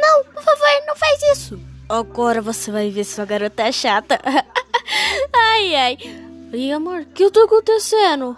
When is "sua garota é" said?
3.14-3.72